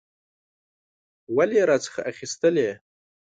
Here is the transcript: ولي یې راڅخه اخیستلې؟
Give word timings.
ولي 1.35 1.55
یې 1.59 1.63
راڅخه 1.69 2.01
اخیستلې؟ 2.11 2.69